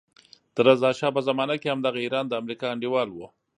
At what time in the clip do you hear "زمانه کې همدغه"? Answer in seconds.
1.27-1.99